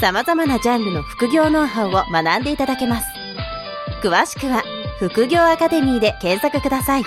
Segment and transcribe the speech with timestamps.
[0.00, 3.06] 様々なジャンルの副業ノウハウを学んでいただけます。
[4.00, 4.62] 詳しくは
[5.00, 7.02] 副業アカデミーで検索ください。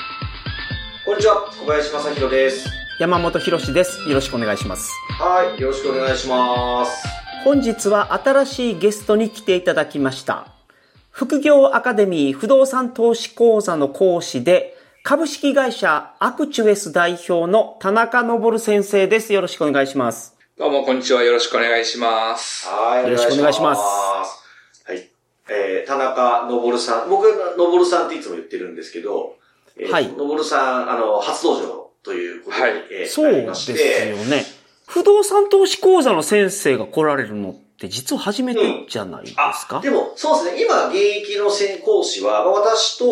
[1.05, 2.69] こんにちは、小林正宏です。
[2.99, 3.97] 山本博史です。
[4.09, 4.91] よろしくお願いします。
[5.11, 7.07] はい、よろしくお願いします。
[7.45, 10.47] 本日は新しいゲストに来ていただきました。
[11.11, 19.31] 副業アカデミー不動産投資講座の講師で、株式会社アクチュエス代表の田中昇先生です。
[19.31, 20.40] よろしくお願いします。
[20.61, 21.23] どうも、こんにちは。
[21.23, 22.67] よろしくお願いします。
[22.67, 23.81] はい、よろしくお願いします
[24.85, 25.09] はい。
[25.49, 29.37] えー、田中昇さん、僕は昇さんっていつも言ってるんですけど、
[29.75, 34.45] えー、はい昇さん、あの、初登場ということに、はいえーそうですよね。
[34.85, 40.63] 不動産投資講座の先生が来られるのって実は初めてじゃないですか、でも、そうですね。
[40.63, 43.05] 今、現役の専講師は、まあ、私と、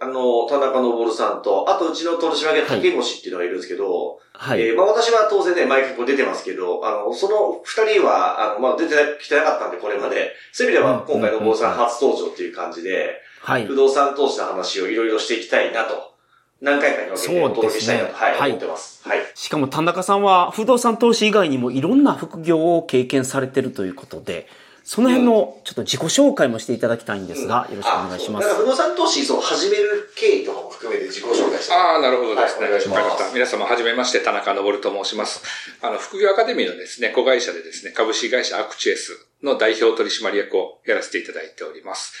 [0.00, 4.25] あの、田中昇さんと、あとうちの取締役竹越っていうのがいるんですけど、はい。
[4.52, 10.32] えーまあ私は当然ね、毎回こう出てますけど、あの、その二人は、あの、まあ出てきてなかったんで、これまで。
[10.52, 13.74] そういう意味では、うん今回の坊さん初登場っていう感じで、はい不。
[13.74, 16.14] 動産投資の話をいろいろしていきたいなと、
[16.60, 19.06] 何回かに分けてお届けしたいなと、はい、はい思ってます。
[19.08, 19.18] はい。
[19.34, 24.46] しかも田中さんは不動産投資以外にもいろんな副業を経験されてるということで、
[24.88, 28.64] その辺のちょっと自己紹介もしていただきたいんですが、よろしくお願いしますだから。
[28.64, 31.74] 不動産投資を始める経緯とかも含めて自己紹介して。
[31.74, 32.66] ああ、なるほどですね。
[32.66, 33.34] はいお願いします。
[33.34, 35.42] 皆様、はじめまして、田中昇と申します。
[35.82, 42.12] あの、副業アカデミーのですね、子会社でですね、株式会社アクチュエスの代表取締役をやらせていただいております。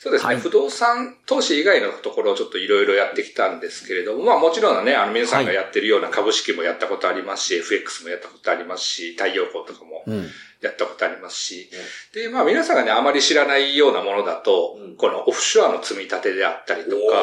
[0.00, 10.30] そうですね、はい不動産投資以外のところをちょっといろいろやってきたんですけれども、まあもちろんね、あの皆さんがやってるような株式もやったことありますし、FX もやったことありますし、太陽光とかもうん。
[10.66, 11.70] やったことありますし、
[12.12, 14.96] で、まあ皆さんがね、あまり知らないようなものだと、うん。
[14.96, 17.16] このオフショアの積み立てであったりとおか、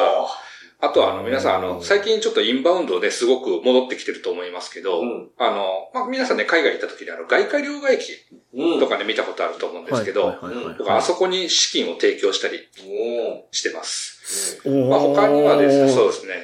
[0.84, 5.30] あとはあの皆さんあの、うん最近ちょっとインバウンドですごく戻ってきてると思いますけど、うん。
[5.38, 8.12] あの、まあ皆さんね、海外行った時にあの、外貨両替機
[8.54, 8.80] うん。
[8.80, 10.36] とかで見たことあると思うんですけど、
[10.76, 14.60] 僕はあそこに資金を提供したりおしてます。
[14.68, 16.34] まあ他にはですね、そうですね、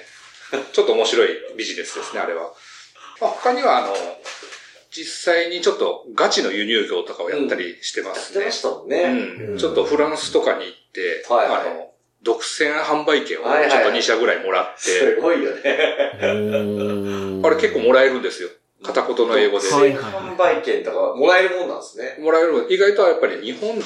[0.72, 2.52] ちょっと面白いビジネスですね、あれは。
[3.20, 3.88] まあ他にはあの、
[4.90, 8.52] 実際にちょっとガチの輸入業とかをやったりしてますねやってま。
[8.52, 9.02] したもんね。
[9.50, 9.58] うん。
[9.58, 11.90] ちょっとフランスとかに行って、はいはいあの、
[12.22, 15.62] 独占販売権をはいはいちょっと2社ぐらいもらって、すごいよね。
[16.20, 18.48] うーんあれ結構もらえるんですよ。
[18.82, 19.68] 片言の英語で。
[19.68, 22.16] はい販売券とかもらえるもんなんですね。
[22.20, 22.66] もらえる。
[22.70, 23.82] 意外とやっぱり日本人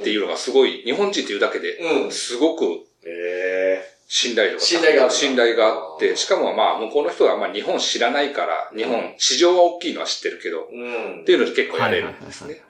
[0.00, 2.12] っていうのがすごい、日本人っていうだけで、うん。
[2.12, 2.64] すごく
[3.06, 10.66] え信頼度が信頼がある信頼があって、しかもまあ向こうの人はあんま日本知らないから、日本、市場は大きいのは知ってるけど。
[10.72, 11.24] うん。
[11.26, 12.62] ていうので結構やれるんですはいね。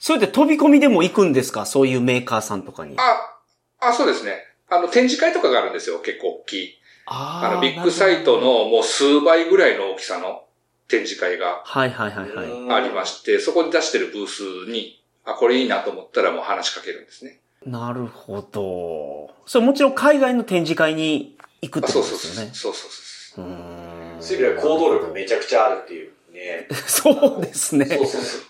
[0.00, 1.66] それで飛び込みでも行くんですか？
[1.66, 2.96] そういうメーカーさんとかに。
[2.98, 3.38] あ、
[3.80, 4.38] あ、そうですね。
[4.70, 6.78] あの、展示会とかがあるんですよ、結構大きい。
[7.04, 8.40] ああの、ビッグサイト。
[8.40, 10.44] のもう数倍ぐらいの大きさの
[10.88, 12.46] 展示会がはいはいはいはい。
[12.46, 17.40] うんありまして、そこに出してるブースに、あ、これいいなと思ったらもう話しかけるんですね。
[17.66, 19.34] なるほど。
[19.46, 22.00] それもちろん海外の展示会に行くってあこ。
[22.00, 22.50] とですよね。
[22.52, 23.44] そうそうそう。
[23.44, 26.68] うーんそういう意味では行動力めちゃくちゃあるっていうね。
[26.86, 27.86] そうですね。
[27.86, 28.40] そうそうそう。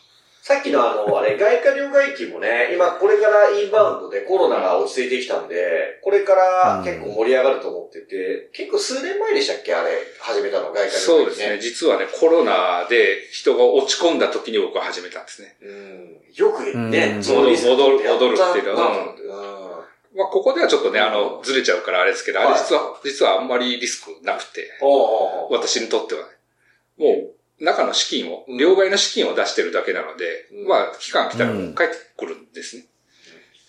[0.47, 9.75] さっきのあの、あれ、 外貨両替機もね、今これからインバウンドでコロナが落ち着いてきたんで、これから結構盛り上がると思ってて、結構数年前でしたっけ？
[9.75, 9.91] あれ、
[10.21, 10.99] 始めたの、外貨両替機、ね。
[11.01, 11.59] そうですね。
[11.61, 15.57] 実はね、コロナで人が落ち込んだ時に僕は始めたんですね。
[15.61, 16.23] うん。
[16.33, 19.85] よくね、うんそのリスク取ってやった戻る戻るっていうのは
[20.15, 24.71] まあ、ここではちょっとね、あの、ずれちゃうからあれですけど、あれはい実は、実はあんまりリスクなくて、
[25.51, 26.27] 私にとってはね。
[26.99, 32.87] もう、中の資金を、うん両替の資金を出してるだけなので、うんまあ、期間来たらうん帰ってくるんですね。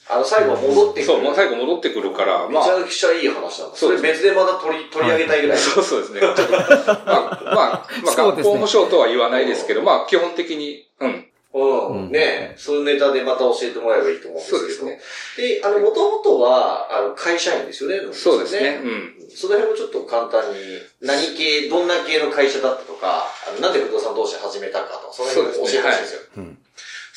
[0.09, 1.05] あの、最後戻ってくる。
[1.05, 3.51] そう、もう最後戻ってくるから、まあめち、ゃくちゃいい話なんだ。
[3.51, 5.57] それそうです別でまた取り、取り上げたいぐらい。
[5.57, 6.21] そうそうですね。
[6.23, 11.27] まあ、まあ、まあ、学校保証とは言わないですけど、まあ、基本的に、うん。
[11.57, 12.05] うん。
[12.05, 14.59] うんねそういうネタでまた教えてもらえばいいと思うんですけど。
[14.59, 14.99] そうですね。
[15.37, 18.13] で、あの、もともとは、あの、会社員ですよね。
[18.13, 18.81] そうですね。
[18.83, 19.13] うん。
[19.35, 20.57] その辺もちょっと簡単に、
[21.01, 26.21] 何系、どんな系の会社だったとか、あのなんで不動産投資始めたかとか、その辺も教えてほしいんですよ。
[26.37, 26.57] うん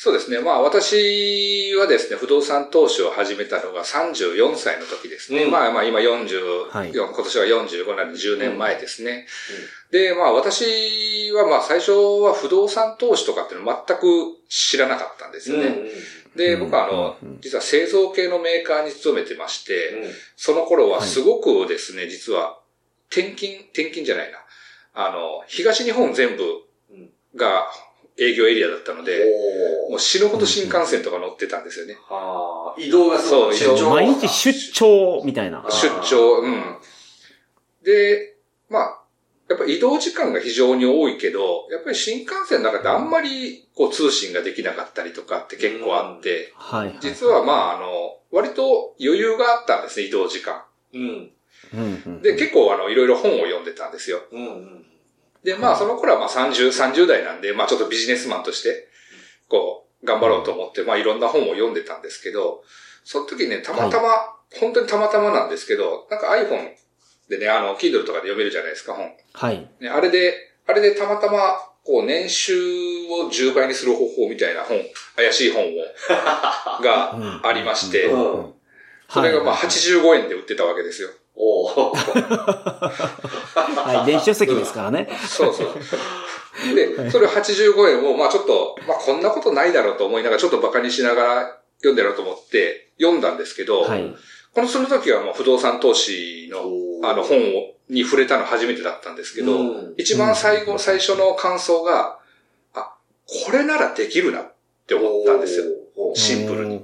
[0.03, 0.39] そうですね。
[0.39, 5.43] まあ私はですね、不動産投資を始めたのが34歳の時ですね。
[5.43, 9.27] うんまあまあ今40、はい今年は45なので10年前ですね。
[9.91, 14.01] で、まあ私はまあ最初は不動産投資とかっていうの全く
[14.49, 15.77] 知らなかったんですよね。
[16.35, 22.57] で、僕はあの、実は製造系のメーカーに勤めてまして、その頃はすごくですね、実は、
[23.11, 24.39] 転勤、転勤じゃないな。
[24.95, 26.43] あの、東日本全部
[27.35, 27.67] が
[28.17, 29.25] 営業エリアだったので、
[29.89, 31.97] もう死ぬほど新幹線とか乗ってたんですよね。
[32.09, 35.65] はあ、移動がそう、移動毎日出張みたいな。
[35.69, 36.77] 出張、うん。
[37.83, 38.37] で、
[38.69, 39.01] まあ、
[39.49, 50.63] やっぱ移動時間が非常に多いけど、やっぱり新幹線の中であんまりこう通信ができなかったりとかって結構あって、はい、実はまああの、割と余裕があったんですね、移動時間。
[50.93, 51.31] うん。
[52.21, 54.21] で、結構あの、いろいろ本を読んでたんですよ。
[54.31, 54.85] うんうん、
[55.43, 58.87] で、まあその頃はまあ30、30代なんで、まあちょっとビジネスマンとして、
[59.47, 62.63] こう、頑張ろうと思って、まあいろんな本を読んでたんですけど、
[63.03, 66.69] その時ね、たまたま、はい、本当にたまたまなんですけど、なんか iPhone
[67.29, 69.11] でね、あの、Kindle とかで読めるじゃないですか、本。
[69.33, 69.67] はい。
[69.79, 70.35] ね、あれで、
[70.67, 72.53] あれでたまたま、こう、年収
[73.09, 74.77] を10倍にする方法みたいな本、
[75.15, 75.69] 怪しい本を、
[76.83, 78.09] がありまして、
[79.09, 81.09] それがまあ85円で売ってたわけですよ。
[81.35, 81.93] お は
[84.03, 85.09] い、電子書籍ですからね。
[85.27, 86.75] そうそう。
[86.75, 94.15] で、それ85円を、まあちょっと、まあこんなことないだろうと思いながら、ちょっと馬鹿にしながら読んでやろうと思って読んだんですけど、はい、
[94.53, 102.19] このその時はもう不動産投資のあの本をに触れたの初めてだったんですけど、うん、一番最後、最初の感想が、
[102.73, 102.95] あ、
[103.45, 104.53] これならできるなっ
[104.87, 105.65] て思ったんですよ。
[106.15, 106.81] シンプルに。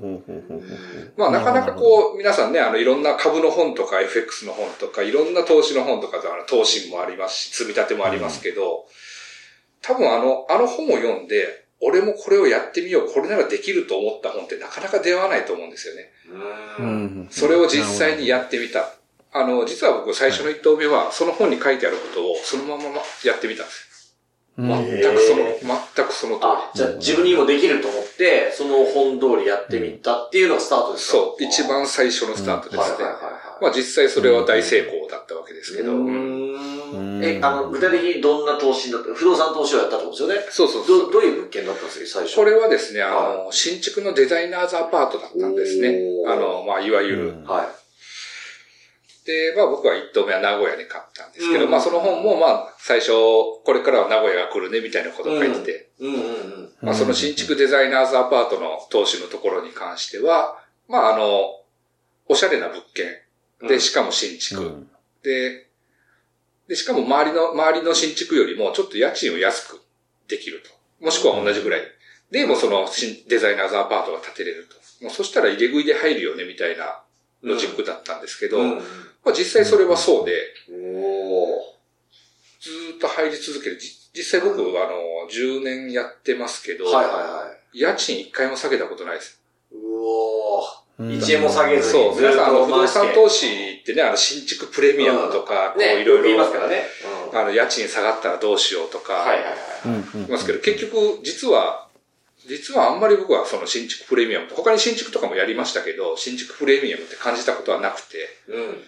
[1.18, 8.86] まあなかなかこう、皆さんね、あのいろんな株の本とか FX の本とか、いろんな投資の本とか、あの投資もありますし、積み立てもありますけど、
[9.82, 16.12] 多分あの、あの本を読んで、俺もこれをやってみよう、これならできると思った本ってなかなか出会わないと思うんですよね。
[17.30, 18.94] それを実際にやってみた。
[19.32, 22.84] あの、実は僕最初の一投目は、その本に書いてあることをそのまま
[23.24, 23.87] やってみたんです
[24.58, 25.44] 全くその、
[25.96, 26.80] 全くその通り。
[26.80, 31.18] じゃあ自分にもできると思って、その本通りやってみたっていうのがスタートですか？
[31.18, 33.06] そう、一番最初のスタートですね。
[33.62, 35.94] まあ実際それは大成功だったわけですけど。
[37.20, 39.14] え、あの、具体的にどんな投資だった？
[39.14, 40.48] 不動産投資をやったってことですよね？
[40.50, 42.36] そうそうどどういう物件だったんですか、最初。
[42.36, 43.12] これはですね、あ
[43.46, 46.00] の、新築のデザイナーズアパートだったんですね。
[46.28, 47.34] あの、まあいわゆる。
[47.46, 47.68] はい。
[49.28, 55.90] で、まあ僕は一棟目は名古屋に買ったんですけど、うん、まあその本もまあ最初、これからは名古屋が来るねみたいなことを書いてて、
[56.82, 61.60] まあその新築デザイナーズアパートの投資のところに関しては、まああの、
[62.30, 63.68] おしゃれな物件。
[63.68, 64.90] で、しかも新築、うん、
[65.24, 65.68] で、
[66.70, 69.82] で、しかも周りの、周りの新築よりもちょっと家賃を安く
[70.30, 71.04] できると。
[71.04, 71.82] もしくは同じぐらい。
[72.32, 75.04] で、もその新デザイナーズアパートが建てれると。
[75.04, 77.02] もうそしたら入れ食いで入るよねみたいな
[77.42, 78.82] ロジックだったんですけど、うん
[79.24, 80.32] まあ実際それはそうで、
[82.60, 83.80] ずっと入り続ける。
[84.14, 89.40] 実際僕、あの、10年やってますけど、はいはいはい、家賃1回も下げたことないです。
[89.72, 90.64] うお
[91.00, 96.24] 1円も下げずそう、皆さん、あの、不動産投資ってね、あの、新築プレミアムとか、こう、いろいろ。
[96.24, 96.88] 言いますからね。
[97.34, 99.56] あの、家賃下がったらどうしようとか、はいはいはい。
[100.16, 101.88] 言いますけど、結局、実は、
[102.48, 108.84] 実はあんまり僕はその新築プレミアム他に新築とかもやりましたけど、新築プレミアムって感じたことはなくて、うん。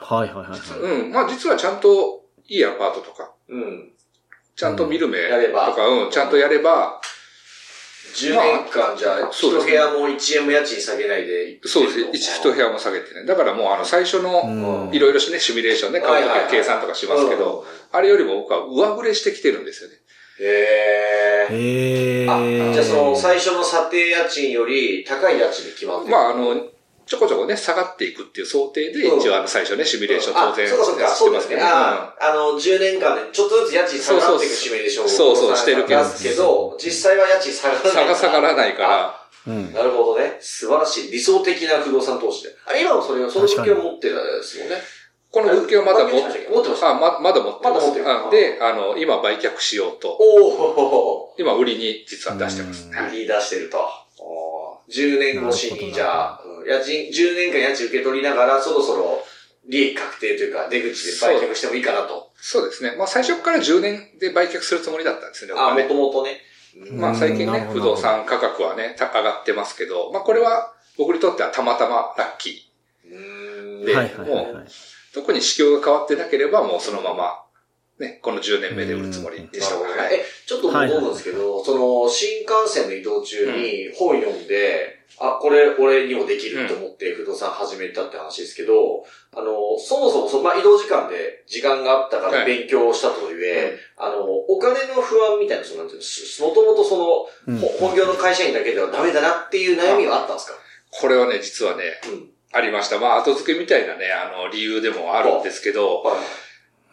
[0.00, 0.60] はいはいはい、はい。
[0.80, 1.12] うん。
[1.12, 3.92] まあ実はちゃんといいアパートとか、うん。
[4.56, 7.00] ちゃんと見る目とか、うん、ちゃんとやれば、
[8.14, 12.10] 10年間じゃあ、一部屋も1円も家賃下げないでそうですね。
[12.12, 13.24] 一部屋も下げてね。
[13.24, 19.96] だからもうあの最初の、いろいろね、シミュレーションね、買うときは計算とかしますけど、あれよりも僕は上振れしてきてるんですよね。
[20.40, 22.26] へえ。
[22.28, 26.54] あ、じゃあその最初の査定家賃より高い家賃で決まってるまああの、
[27.10, 31.66] ちょこちょこね、下がっていくっていう想定で、一応あの最初ね、シミュレーション当然してますけど、ね。
[31.66, 36.04] あの、10年間でちょっとずつ家賃下がっていくシミュレーションをそうそう、してるけど。
[36.22, 38.14] けど、実際は家賃下がらない。
[38.14, 39.20] 下がらないから。
[39.74, 40.38] なるほどね。
[40.38, 41.10] 素晴らしい。
[41.10, 42.50] 理想的な不動産投資で。
[42.64, 44.76] あ今もそれを、その物件を持ってるんですもんね。
[45.32, 47.86] この物件をまだ持って、持ってますあ、ま、まだ持ってます。
[47.98, 48.54] まだ持ってる。
[48.54, 50.16] で、あの、今売却しようと。
[50.16, 52.88] お今売りに実は出してます。
[52.88, 53.78] 売り出してると。
[54.90, 59.24] 10年越しに、じゃあ、家賃、10年間家賃受け取りながら、そろそろ
[59.68, 62.30] 利益確定というか、出口で売却してもいいかなと。
[62.36, 62.96] そうですね。
[62.96, 65.52] まあ最初から10年で売却するつもりだったんですね。
[65.56, 66.40] あ、もともとね。
[66.92, 73.84] まあ最近ね、不動産価格はね、上がってますけど、まあこれは僕にとってはたまたまラッキー。
[73.84, 73.94] で、
[74.24, 74.66] もう、
[75.14, 77.42] 特に市況が変わってなければもうそのまま
[78.00, 79.76] ね、この10年目で売るつもりでした。
[79.76, 89.04] はい、え、ちょっと思うんですけど、その、新幹線の移動中に本読んで、あ、これ俺にもできると思って不動産始めたって話ですけど、
[89.36, 95.90] あの、そもそもそ、まあ、移動時間で時間があったから勉強したというえ、はい、あの、お金の不安みたいな、その、も
[96.54, 100.54] ともとその、うん、本業の会社員だけではダメだなっていう悩みはあったんですか？
[100.90, 102.98] これはね、実はね、うん、ありました。
[102.98, 106.18] まあ、後付けみたいなね、あの、理由でもあるんですけど、はい、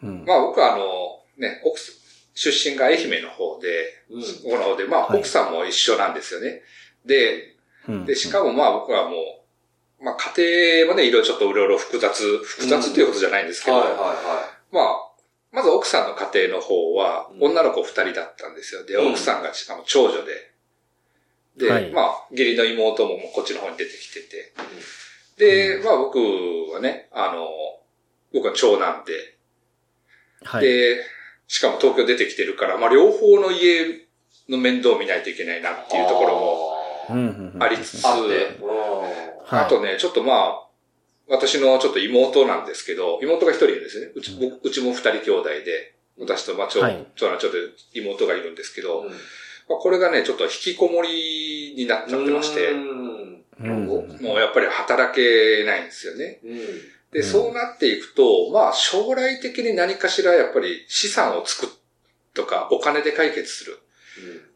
[0.06, 1.80] まあ、僕はあの、ね、奥、
[2.34, 6.62] 出身が愛媛の方で、うん、この方で、まあ、奥さんも一緒なんですよね。
[7.04, 7.56] で、
[8.06, 9.16] で、しかもまあ僕はも
[10.00, 14.84] う、まあ家庭もね、いろいろちょっといろいろ複雑、複雑ということじゃないんですけど、はいはいはい、まあ、
[15.50, 18.84] まず奥さんの家庭の方は、女の子二人だったんですよ。
[18.84, 20.52] で、奥さんがしかも長女で、
[21.56, 24.52] で、はい、まあ、義理の妹もこっちの方に出てきてて、
[25.38, 26.18] で、まあ僕
[26.72, 27.48] はね、あの、
[28.32, 29.37] 僕は長男で、
[30.44, 31.04] はい、で、
[31.46, 34.06] しかも東京出てきてるから、まあ両方の家
[34.48, 36.34] の面倒を見ないといけないなっていうところ
[37.10, 40.68] もありつつ、あとね、ちょっとまあ、
[41.28, 44.12] 私のちょっと妹なんですけど、妹が一人いるんですよね。
[44.14, 47.58] うちも、うちも二人兄弟で、私とまあ長、はい、長男ちょっと
[47.94, 49.04] 妹がいるんですけど、
[49.68, 54.04] まあ、これがね、ちょっと引きこもりになっちゃってまして、も
[54.34, 56.40] うやっぱり働けないんですよね。
[57.12, 61.70] で、そうなっていくと、まあ将来的に何かしらやっぱり資産を作っ
[62.34, 63.78] とかお金で解決する。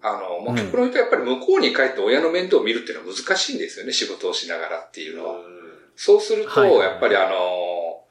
[0.03, 5.37] あの、もう極論言うとやっぱり向こうに帰って親の面倒を見るっていうのは難しいんですよね、仕事をしながらっていうのは。
[5.95, 8.05] そうすると、やっぱりあの、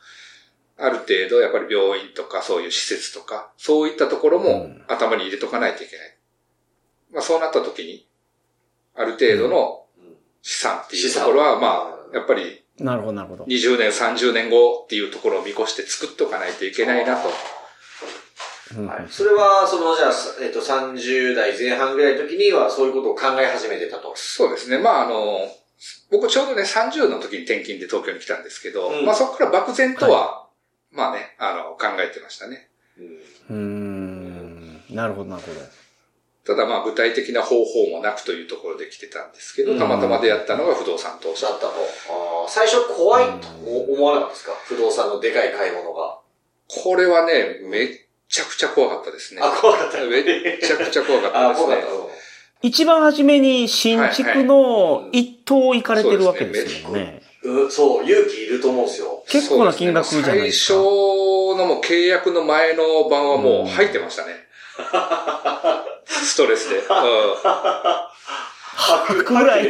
[0.77, 6.17] ある程度やっぱり病院とかそういう施設とか、そういったところも頭に入れとかないといけない。
[7.11, 8.07] まあそうなった時に、
[8.95, 9.85] ある程度の
[10.41, 13.43] 資産っていうところは、まあ、やっぱり、なるほど、なるほど。
[13.45, 17.27] 20年、30年後っていうところを見越して作っとかないといけないなと。
[17.27, 19.05] はい。
[19.09, 20.11] それは、その、じゃあ、
[20.41, 24.13] えっ、と、30代前半ぐらいの時には、そういうことを考え始めてたと。
[24.15, 24.77] そうですね。
[24.77, 25.39] まあ、あの、
[26.09, 30.47] 僕ちょうどね、30の時に転勤で東京に来たんですけど、うん、まあそこから漠然とは、は
[30.91, 32.69] い、まあね、あの、考えてましたね。
[33.49, 34.81] うん。
[34.89, 35.59] なるほど、なるほど。
[36.55, 41.43] ただまあ具体的な方法もなくというところで来てたんですけど、たまたま出会ったのが不動産投資。
[41.43, 41.73] だったと。
[42.49, 43.47] 最初怖いと
[43.93, 44.51] 思わなかったですか？
[44.65, 46.19] 不動産のでかい買い物が。
[46.67, 47.87] これはね、めっ
[48.27, 49.41] ちゃくちゃ怖かったですね。
[49.41, 49.97] あ、怖かった。
[50.03, 50.23] めっ
[50.59, 51.83] ちゃくちゃ怖かったですね。
[52.61, 57.21] 一番初めに新築の一棟行かれてるわけですよね。
[57.43, 59.23] うん、そう、勇気いると思うんですよ。
[59.27, 60.73] 結構な金額じゃないですか。
[60.75, 60.85] 最初
[61.57, 64.33] のもう契約の前の晩はもう入ってましたね。
[66.25, 66.77] ストレスで。
[66.77, 66.83] うん。
[68.73, 69.69] 吐くぐらい。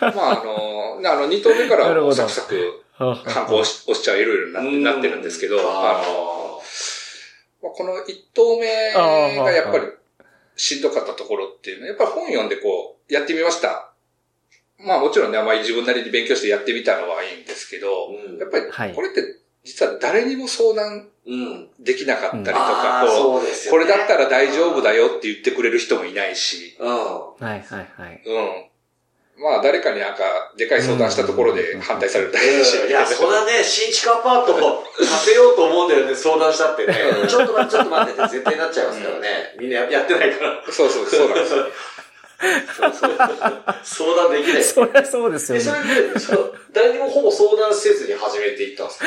[0.00, 6.60] まあ、あの、あの、二棟目からサクサク、観光し押しちゃういろいろなってるんですけど、あの、
[7.60, 9.86] この一棟目がやっぱり
[10.56, 13.92] しんどかったところっていうのは、やっぱり本読んでこう、やってみました。
[14.78, 21.08] まあもちろんね、あまり自分なりに勉強してやってみたのはいいんですけど、うん、やっぱりこれって実は誰にも相談
[21.78, 26.88] できなかったりとか、こう、これだったら大丈夫だよって言ってくれる人もいないし、うん。
[26.88, 28.22] はいはいはい。
[28.26, 28.64] うん。
[29.42, 32.76] まあ、誰かになんか、でかい相談したところで反対されるだけだし。
[32.76, 36.94] いや、そんなね、新築アパートを建てようと思うんだよね、相談したってね。
[37.28, 39.56] ちょっと待って、ちょっと待ってって絶対なっちゃいますからね。
[39.58, 40.62] みんなやってないから。
[40.70, 41.66] そうそう、そうなんですよ。
[43.84, 44.64] 相談できない。
[44.64, 45.64] そりゃそうですよね。
[45.64, 46.38] それで、その
[46.72, 49.06] 誰にもほぼ相談せずに始めていったんですか？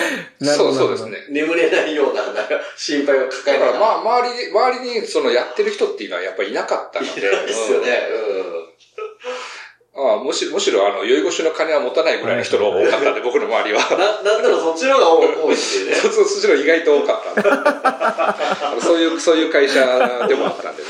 [0.56, 1.18] そうそうですね。
[1.30, 2.44] 眠れないような、なんか、
[2.78, 3.80] 心配を抱えながら。
[3.80, 7.20] まあ、周り、周りに、その、やってる人っていうのはやっぱりいなかったので。
[7.22, 8.08] いないですよね。
[8.12, 8.66] うん
[9.98, 13.80] ああ、むしむしろ、あの、酔い越しの金は持たないぐらいの人が多かったんで、 僕の周りは。
[14.24, 15.96] な、なんだろ う、そっちの方が多いっていうね。
[15.96, 19.76] そそっちの意外と多かった そういう、そういう会社
[20.28, 20.90] でもあったんでね。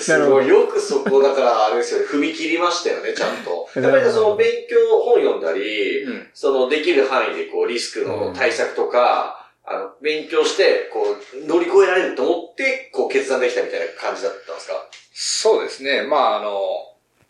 [0.00, 3.68] すごい、よくそこ、だから、あれですよね、踏み切りましたよね、ちゃんと。
[3.74, 14.74] やっぱりその勉強、本読んだり、うん、その、できる範囲で、こう、リスクの対策とか、うん、あの、勉強して、こう、乗り越えられると思って、こう、決断できたみたいな感じだったんですか？
[15.12, 16.02] そうですね。
[16.02, 16.60] まあ、あの、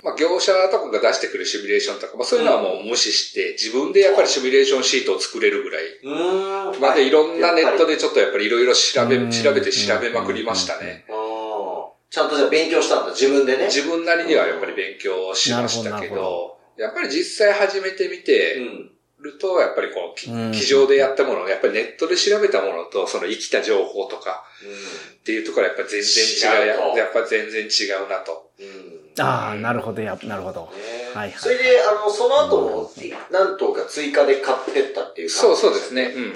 [0.04, 5.84] まあ、業者とかが出してくるシミュレーションとか、まあ、そういうのはもう無視して、自分でやっぱりシミュレーションシートを作れるぐらい。
[6.04, 6.80] うん。
[6.80, 11.06] まあ、で、いろんなネットでちょっとやっぱりいろいろ調べ、調べて調べまくりましたね。
[12.16, 13.66] ちゃんとじゃあ勉強したんだ、自分でね。
[13.66, 18.56] 自分なりにはやっぱり勉強しましたけど、やっぱり実際始めてみて、
[19.20, 24.44] ると、やっぱりこう、机上でやったもの、やっぱりネットで調べたものと、その生きた情報とか、
[25.20, 28.50] っていうところはやっぱ全然違う、やっぱ全然違うなと。
[29.18, 30.70] ああ、なるほど、や、なるほど。
[31.12, 31.32] はいはい。
[31.37, 32.92] それで、あの、その後も、
[33.30, 36.14] 何頭か追加で買ってったっていうそうそうですね。
[36.16, 36.35] うん。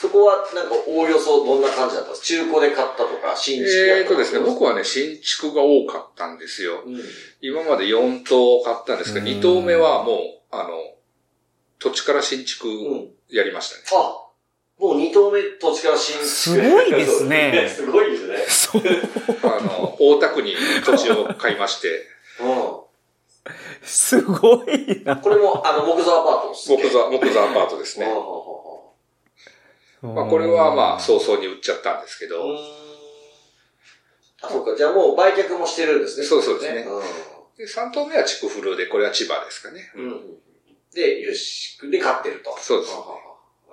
[0.00, 2.10] そこはなんかおおよそどんな感じだった？
[2.10, 6.82] んですか中古で買ったとか、新築えーとですね、僕はね、新築が多かったんですよ。
[6.84, 7.00] うん、
[7.40, 10.16] 今まで4棟買ったんですけど、2棟目はもう、
[10.50, 10.68] あの、
[11.78, 12.68] 土地から新築
[13.30, 13.82] やりましたね。
[13.92, 14.02] うん、あ
[14.78, 16.26] もう2棟目土地から新築。
[16.26, 17.68] すごいですね。
[17.74, 18.46] すごいですね。
[18.48, 18.82] そう。
[19.44, 21.88] あの、大田区に土地を買いまして。
[22.40, 22.76] うん。
[23.82, 25.16] すごいな。
[25.16, 28.06] これも、あの、木造アパートです木造、木造アパートですね。
[30.14, 32.42] まあ、これはまあ、早々に売っちゃったんですけど。
[34.42, 34.76] あ、そうか。
[34.76, 36.26] じゃあもう売却もしてるんですね。
[36.26, 36.80] そうそうですね。
[36.82, 37.02] うん、
[37.56, 39.90] で、3棟目は築古で、これは千葉ですかね。
[39.96, 40.20] うん。
[40.94, 42.56] で、よし、で買ってると。
[42.58, 42.92] そうです。
[42.92, 43.02] なる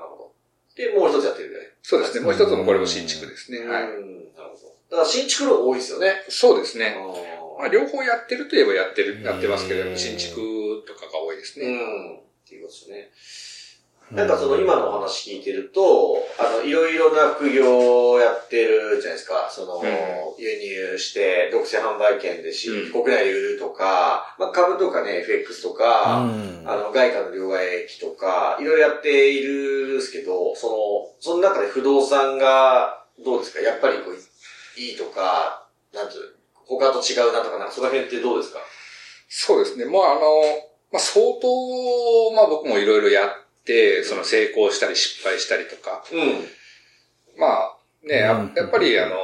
[0.10, 0.32] ほど。
[0.76, 1.56] で、もう一つやってるね。
[1.82, 2.22] そうですね。
[2.22, 3.60] もう一つもこれも新築ですね。
[3.60, 3.68] はい。
[3.68, 3.94] なる
[4.34, 4.74] ほど。
[4.90, 6.24] だから新築の多いですよね。
[6.30, 6.96] そうですね。
[7.60, 11.66] まあ、両方やってるといえばやってる、やってますけど、新築とかが多いですね。
[11.66, 12.18] うん。
[12.18, 13.12] っていうことですね。
[14.12, 19.50] なんかその今のお話聞いてると、あの、いろいろな副業をやってるじゃないですか。
[19.50, 19.84] その、うん、
[20.38, 20.60] 輸
[20.92, 30.76] 入して、独占販売権でし、うん、国内で売るとか、まあ、株とかね、FX とか、うん、あの、外貨の両替益とか、いろいろやっているんですけど、その、
[31.20, 33.62] その中で不動産が、どうですか？
[33.62, 38.60] やっぱりこう、いいとか、なんていう、他と違うなとか、なんかその辺ってどうですか？
[39.30, 39.86] そうですね。
[39.86, 40.22] まあ、あの、
[40.92, 43.30] まあ、相当、まあ僕もいろいろやっ、
[44.04, 46.04] その成功したり失敗したりとか。
[46.12, 46.48] うん。
[47.38, 49.16] まあ、ね、やっぱりあの、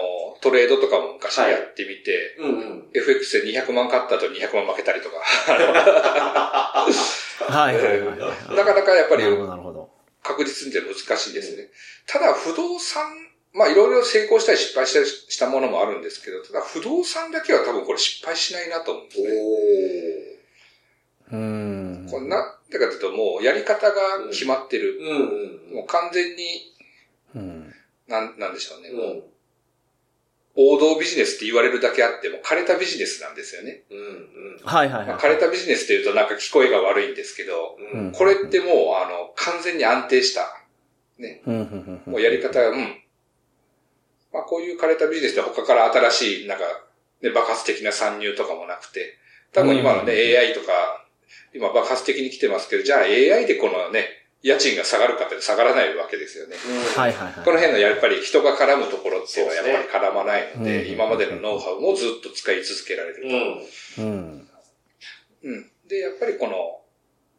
[0.42, 5.18] トレードとかも昔やってみて、はいうんうん、FX で200万買った後200万負けたりとか。
[7.40, 8.18] はいはいはい、
[8.56, 9.24] なかなかやっぱり、
[10.24, 11.70] 確実にて難しいですね。
[12.06, 13.04] ただ不動産、
[13.54, 19.30] まあいろいろ成功したり失敗したりしたものもあるんですけど、ただ不動産だけは多分これ失敗しないなと思うんですね。
[21.32, 22.08] うん。
[22.10, 23.96] こんな、だからというともうやり方が
[24.30, 25.00] 決まってる。
[25.00, 26.74] うん、もう完全に、
[27.36, 27.74] うん、
[28.08, 28.92] なん、なんでしょうね。
[28.92, 29.24] もう、
[30.56, 33.84] 王道ビジネスって言われるだけあっても、枯れたビジネスなんですよね。
[33.90, 35.08] うんうん、はいはいはい。
[35.08, 40.60] まあ、枯れたビジネスって言うとなんか聞こえが悪いんですけど、うん、これってもう、あの、完全に安定した、
[41.18, 41.42] ね。
[42.06, 43.02] もうやり方が、うん。
[44.34, 46.66] まあこういう枯れたビジネスで他から新しい、なんか、
[47.22, 49.18] ね、爆発的な参入とかもなくて、
[49.52, 50.99] 多分今のね、AI とか、
[51.54, 54.08] 今爆発的に来てますけど、じゃあ AI でこのね、
[54.42, 56.56] 家賃が下がるかって下がらないわけですよね。
[56.96, 57.44] はいはいはい。
[57.44, 63.22] この辺のやっぱり人が絡むところっていうのはやっぱり絡まないので、今までのノウハウもずっと使い続けられる
[63.98, 64.02] と。
[64.02, 64.48] うん。
[65.44, 65.72] うん。
[65.88, 66.82] で、やっぱりこの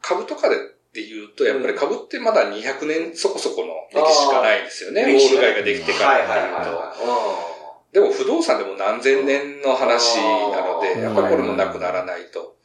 [0.03, 0.59] 株とかでっ
[0.93, 5.03] て言うと、やっぱり株ってまだ200年そこそこの歴史しかないんですよね。
[5.03, 7.61] ウォール街ができてからっていうと。
[7.93, 12.57] でも不動産でも何千年の話なので、やっぱりこれもなくならないと。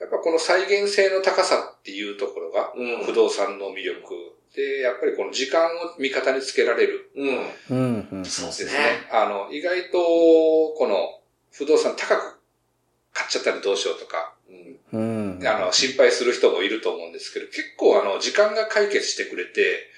[0.00, 2.72] やっぱこの再現性の高さっていうところが、
[3.04, 4.14] 不動産の魅力
[4.54, 7.10] で、やっぱりこの時間を味方につけられる。
[7.16, 8.04] うん。
[8.16, 8.24] うん。
[8.24, 9.06] そうですね。
[9.10, 9.98] あの、意外と、
[10.76, 11.20] この
[11.52, 12.38] 不動産高く
[13.12, 14.34] 買っちゃったらどうしようとか、
[14.92, 15.40] うん。
[15.44, 19.88] あの、心配する人もいると思うんですけど、結構あの、時間が解決してくれて、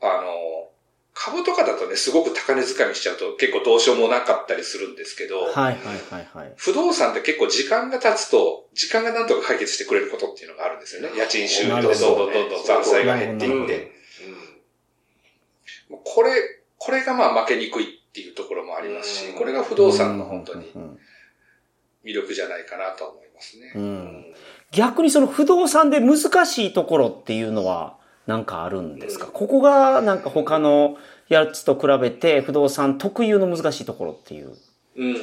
[0.00, 0.70] あの、
[1.20, 5.74] 株とかだとね、すごく高値掴みしちゃうと結構どうしようもなかったりするんですけど、はいはい
[6.12, 6.52] はいはい。
[6.56, 11.10] 不動産って結構時間が経つと、時間がなんとか解決してくれることっていうのがあるんですよね。
[11.16, 13.92] 家賃収入でどんどんどんどん残債が減っていって。
[15.90, 16.30] これ、
[16.76, 20.72] これがまあ負けにくいっていうところもありますし、これが不動産の本当に
[22.04, 23.72] 魅力じゃないかなと思いますね。
[24.70, 27.97] 逆にその不動産で難しいところっていうのは、
[28.28, 34.54] なんかあるんですか、うん、ここがなんか他のやつと比べて不動産特有の難しいところっていう。
[34.96, 35.14] うん。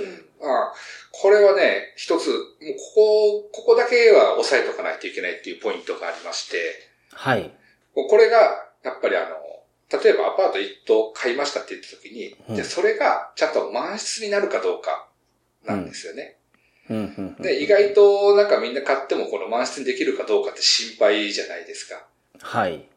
[0.41, 0.73] あ
[1.11, 2.39] これはね、一つ、もう
[2.95, 6.57] ここ、ここだけは押さえとかないといけないっていうポイントがありまして。
[7.13, 7.51] はい。
[7.93, 8.37] これが、
[8.83, 15.07] やっぱりあの、例えばアパート一棟買いましたって言った時に、うん、で、それがちゃんと満室になるかどうか
[15.65, 16.37] なんですよね。
[16.89, 22.03] うん、で、意外となんかみんな買ってもこの満室にできるかどうかって心配じゃないですか。
[22.41, 22.87] はい。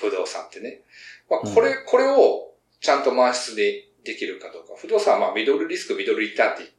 [0.00, 0.80] 不動産ってね。
[1.28, 4.74] まあ、これ、これをちゃんと満室でできるかどうか。
[4.76, 6.70] 不動産はまあミドルリスク、ミドルリターンって言っ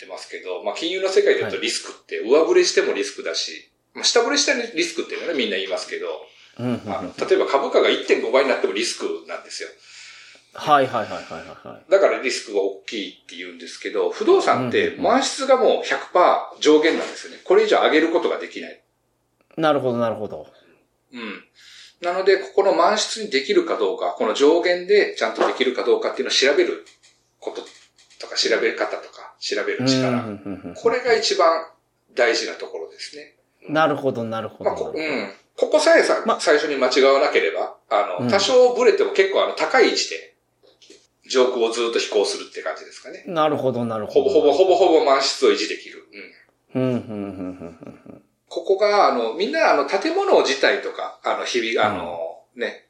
[0.00, 6.08] てますけど、まあ金融の世界で言うとリスクって上振れしてもリスクだし、まあ下振れしたリスクっていうのはね、みんな言いますけど、
[6.58, 9.68] まあ、例えば株価が1.5倍になってもリスクなんですよ。
[10.54, 11.90] はいはいはいはいはい。
[11.90, 17.40] だからリスクが大きいって言うんですけど、不動産って満室がもう100%上限なんですよね。
[17.44, 18.82] これ以上上げることができない。
[19.58, 20.46] なるほどなるほど。
[21.12, 21.44] うん。
[22.00, 26.84] なので、ここの満室にできるかどうか、この上限でちゃんとできるかどうかっていうのを調べる
[27.40, 27.62] こと
[28.20, 30.24] とか、調べ方とか、調べる力。
[30.74, 31.66] これが一番
[32.14, 33.36] 大事なところですね。
[33.68, 34.70] なるほど、なるほど。
[34.70, 35.32] まあ、うん。
[35.56, 40.34] ここさえさ、ま、最初に間違わなければ、あの、多少ブレても結構あの、高い位置で、
[41.28, 43.24] 上空をずっと飛行するって感じですかね。
[43.26, 44.30] なるほど、なるほど。
[44.30, 46.06] ほぼほぼ、ほぼほぼ満室を維持できる。
[46.74, 46.82] うん。
[46.82, 48.05] うん、うん、うん、うん。
[48.56, 52.86] ここが、あの、みんな、あの、建物自体とか、あの、日々、あの、うん、ね、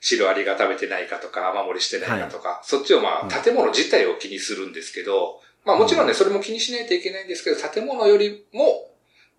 [0.00, 8.90] シロアリが食べてないかとか、雨漏りしてないかとか、はい、そっちをまあ、建物自体を気にするんですけど、まあもちろんね、それも気にしないといけないんですけど、建物よりも、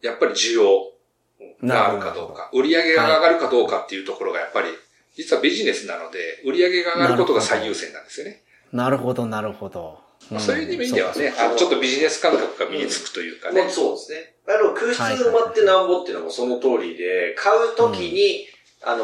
[0.02, 0.92] やっぱり需要
[1.64, 4.70] があるかどうか、売り上げが上がるかどうかっていうところがやっぱり、
[5.16, 8.44] 実はビジネスなので、売り上げが上がることが最優先なんですよね。
[8.74, 10.00] なるほど、なるほど。
[10.30, 13.62] まあ、そういう意味ではね、あの、ちょっとビジネス感覚が身につくというかね。
[13.62, 14.34] うん、そうですね。
[14.48, 18.48] あの、空室埋まってなんぼっていうのもその通りで、買うときに、
[18.84, 19.04] うん、あの、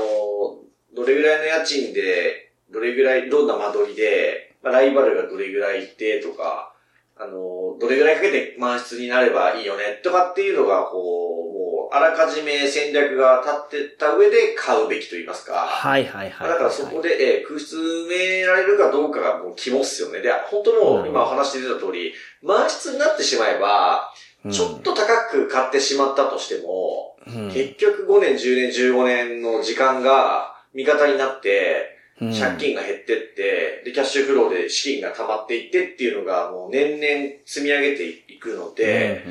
[0.95, 6.73] どれぐらいの家賃で、どれぐらい、どんな間取りで、まあ、ライバルがどれぐらいいてとか、
[7.17, 15.53] あの、どれぐらいかけて満室になればいいよねとかっていうのが、こう、もう、あらかじめ戦略が立ってた上で買うべきと言いますか。
[15.53, 16.49] はいはいはい。
[16.49, 20.21] だからそこで、えー、空室埋められるかどうかがもう肝っすよね。
[20.21, 24.11] で、本当もう、今お話してた通り、満室になってしまえば、
[24.51, 39.25] ちょっと高く買ってしまったとしても、うん、結局5年、10年、15年の時間が味方になって、借金が減ってって、で、キャッシュフローで資金が溜まっていってっていうのがもう年々積み上げていくので、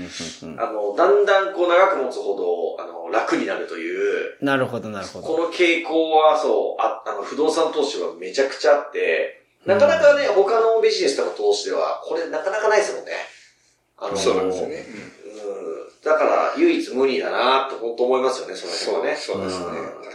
[0.59, 2.37] あの、だんだんこう長く持つほ
[2.77, 4.37] ど、あの、楽になるという。
[4.41, 5.27] なるほど、なるほど。
[5.27, 13.13] この傾向はそう、ああの、不動産投資はめちゃくちゃあって、なかなかね、他のビジネスとか投資では、これなかなかないですもんね。
[14.03, 14.87] あの、そうなんですよね。
[16.05, 19.17] だから、唯一無二だなと本当思いますよね、その辺はね。
[19.17, 19.67] そうですね。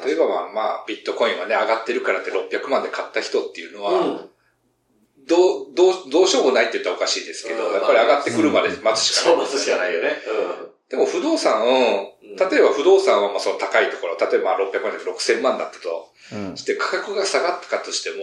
[0.06, 4.30] 例えばまあ、まあ、ビットコインはね、上がってるからって600万で買った人っていうのは、うん、
[5.28, 10.22] どう、どう、どうしようもないって言ったらおかしいですけど、うん、やっぱり上がってくるまで待つしかない、そう、待つしかないよね。
[10.90, 16.12] でも不動産、例えば不動産はまあその高いところ、例えば600万で6000万だったと、
[16.56, 18.18] して価格が下がったかとしても、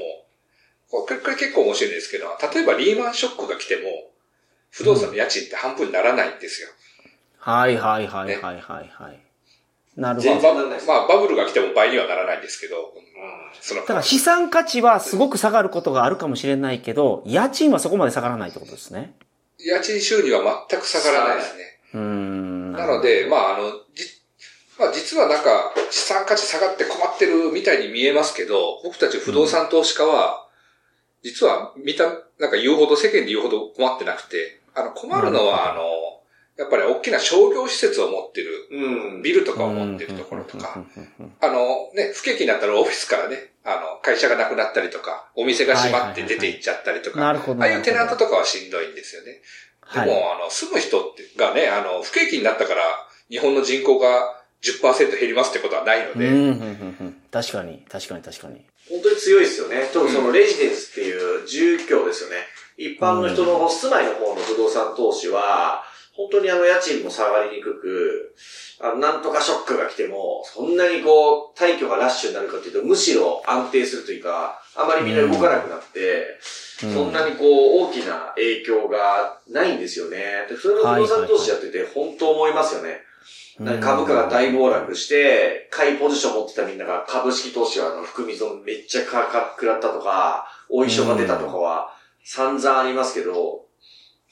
[0.89, 4.14] これ結構面白いんですけど、例えばリーマンショックが来ても、
[4.75, 6.69] 不動産の家賃って半分にならないんですよ。
[7.39, 8.83] はいはいはいはいはいは
[9.13, 9.21] い。
[9.97, 10.55] なるほど。
[10.85, 13.03] まあバブルが来ても倍にはならないんですけど、うん、
[13.61, 19.15] そのだから資産価値はすごく下がることがあるかもしれないけど、家賃はそこまで下がらないってことですね。
[19.59, 21.63] 家賃収入は全く下がらないですね。
[21.95, 22.73] うん。
[22.73, 24.05] なので、まああの、じ、
[24.77, 30.49] まあ実はなんか資産価値下がって困ってるみたいに見えますけど、僕たち不動産投資家は、
[31.23, 32.05] 実は見た、
[32.39, 35.83] なんか言うほど世間で言うほど困ってなくて、あの困るのは、あの、
[36.57, 38.69] やっぱり大きな商業施設を持ってる、
[39.23, 40.85] ビルとかを持ってるところとか、
[41.41, 49.41] あのね、不景気になったらオフィスからね、あの、会社がなくなったりとか、お店が閉まって出て行っちゃったりとか、ああいうテナントとかはしんどいんですよね。
[49.93, 52.83] でも、あの、住む人がね、あの、不景気になったから、
[53.31, 56.29] 日本の人口が10%減りますってことはないので。
[57.31, 58.65] 確かに、確かに、確かに。
[58.89, 59.89] 本当に強いですよね。
[59.93, 62.37] 特にそのレジデンスっていう住居ですよね。
[62.77, 65.83] 一般の人の住まいの方の不動産投資は、
[66.17, 68.35] 本当にあの家賃も下がりにくく、
[68.81, 76.39] あの、なんとかショックが来ても、そんなにこう、退去がラッシュになるかというと、むしろ安定するというか、あまりみんな動かなくなって、
[76.85, 80.47] うん、そんなにこう、大きな影響がないんですよね。
[80.49, 83.01] で、普通の不動産投資やってて、本当思いますよね。
[83.81, 93.67] 株価が大暴落して、買いポジション持ってたみんなが株式投資はあの含み損めっちゃかか食らったとか、お衣装が出たとかは散々ありますけど、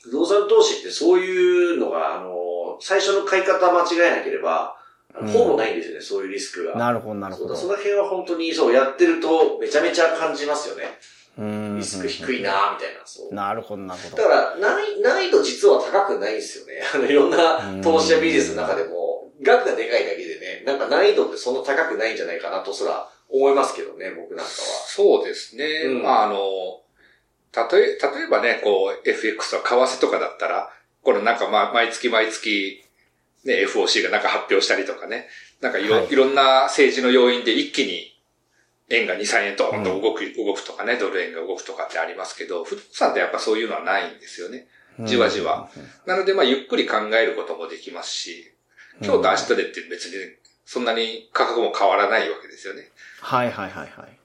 [0.02, 4.76] 不動産投資ってそういうのが、あの、最初の買い方間違えなければ、
[5.14, 6.76] ほぼないんですよね、うん、そういうリスクが。
[6.76, 7.54] なるほど、なるほど。
[7.54, 10.84] その辺は本当にそうやってるとめちゃめちゃ感じますよね。
[11.76, 13.00] リスク低いなみたいな。
[13.04, 13.34] そう。
[13.34, 14.22] なるほど、なるほど。
[14.22, 16.82] だから難、難易度実は高くないんですよね。
[16.94, 24.48] あの、いろんな投資やビジネスの中でも、額がでかいだけでね、なんか難易度ってそんな高くないんじゃないかなとすら思いますけどね、僕なんかは。
[24.48, 25.82] そうですね。
[25.86, 26.81] うん、まあ、あの、
[27.54, 30.70] 例え、例えばね、こう、FX とか為替とかだったら、
[31.02, 32.82] これなんかま、毎月毎月、
[33.44, 35.28] ね、FOC がなんか発表したりとかね、
[35.60, 38.12] なんかいろ、はい、いろんな政治の要因で一気に
[38.88, 44.68] 円が2、3円と動く、うん、動くとかね、ドル円が動くとかってありますけど、不動産ってやっぱそういうのはないんですよね。
[45.00, 45.68] じわじわ。
[46.06, 48.52] なので、まあ、ゆっくり考えることもできますし、
[49.00, 52.90] 今日と明日でって別にそんなに価格も変わらないわけですよね。
[53.20, 54.21] はいはいはいはい。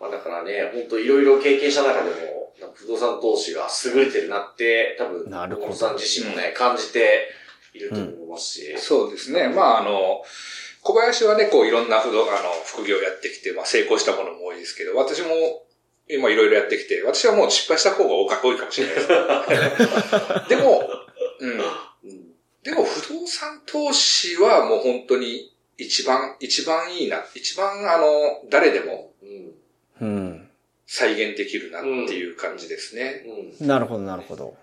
[0.00, 5.74] まあだからね、本当いろいろ経験した中でも、不動産投資が優れてるなって、多分、なるほど。
[5.74, 7.28] さん自身もね、感じて
[7.72, 8.72] いると思いますし。
[8.72, 9.48] うん、そうですね。
[9.48, 10.22] まあ、あの、
[10.82, 15.28] 小林はね、こういろんな不動、あの、副業やってきて、まあ成功したものも多いですけど、私も
[16.08, 19.08] 今いろいろやってきて、私はもう失敗した方が多いかもしれないです。
[20.48, 20.88] でも、
[21.40, 21.58] うん。
[22.62, 29.13] でも不動産投資はもう本当に一番、一番いいな、一番あの、誰でも、うん。
[30.96, 33.24] 再現できるなっていう感じですね。
[33.60, 34.54] うん、なるほど、なるほど。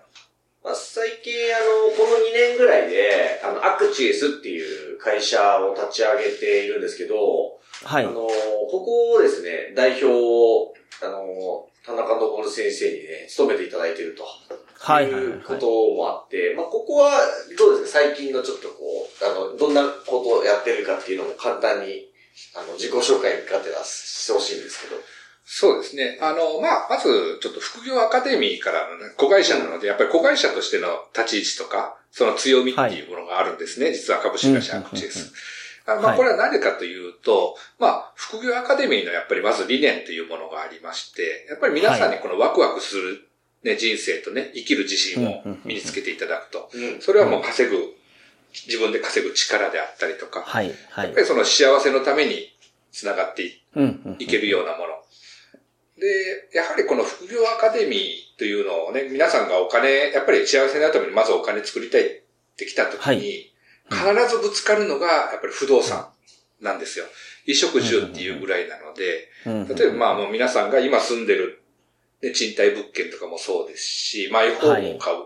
[0.64, 8.04] まあ、最近、あの、この2年ぐらいで、あの、アクチエスっていう会社を立ち上げているんですけど、はい。
[8.06, 8.28] あの、こ
[8.82, 14.24] こをですね、代表を、あの、田中昇先生にね、務めていただいていると。
[14.78, 15.04] はい。
[15.06, 17.10] いうこともあって、まあ、ここは、
[17.58, 17.98] どうですか？
[18.00, 22.08] 最近のちょっとこう、あの、どんなことをやってるかっていうのも簡単に、
[22.56, 24.96] あの、自己紹介がてらしてほしいんですけど。
[25.44, 26.18] そうですね。
[26.20, 33.86] あの、まあ、まず、ちょっと副業アカデミーからのね、子会社なので、やっぱり子会社としての立ち位置とか、その強みっていうものがあるんですね。
[33.86, 35.32] はい、実は株式会社アクチです。
[35.86, 43.28] あまあ、これは何かというと、まあ、副業アカデミーのやっぱりまず理念というものがありまして、やっぱり皆さんにこのワクワクする、
[43.64, 46.70] ね、人生とね、生きる自信を身につけていただくと。
[47.00, 47.76] それはもう稼ぐ、
[48.68, 50.72] 自分で稼ぐ力であったりとか、はい。
[50.90, 51.04] はい。
[51.06, 52.52] やっぱりその幸せのために
[52.92, 53.42] つながって
[54.18, 55.01] いけるようなもの。
[56.02, 62.22] で、やはりこの副業アカデミーというのをね、皆さんがお金、やっぱり幸せになるためにまずお金作りたいっ
[62.56, 63.52] てきたときに、
[63.88, 66.08] 必ずぶつかるのが、やっぱり不動産
[66.60, 67.04] なんですよ。
[67.46, 69.28] 衣食住っていうぐらいなので、
[69.74, 71.62] 例えばまあもう皆さんが今住んでる、
[72.20, 75.18] ね、賃貸物件とかもそうですし、マイホームを買う。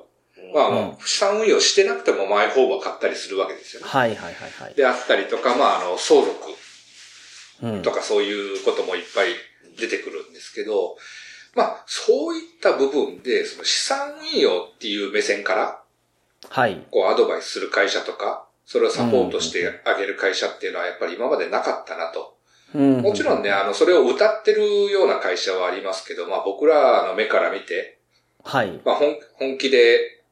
[0.55, 3.89] まあもう資産運用してなくてもマイホームを買ったりするわけですよね。
[3.89, 4.75] はいはいはいはい。
[4.75, 6.37] であったりとか、まああの相続
[7.83, 9.29] とかそういうこともいっぱい
[9.77, 10.97] 出てくるんですけど、
[11.55, 15.83] まあそういった部分で、その資産運用っていう目線から、
[16.49, 16.83] はい。
[16.91, 22.37] こうアドバイスする会社とか、それをサポートしてあげる会社っていうのはやっぱり今までなかったなと。
[22.75, 27.99] うん、もちろんね、あの、それを歌ってるような会社はありますけど、まあ僕らの目から見て、
[28.45, 28.81] はい。
[28.85, 30.23] まあ本本気で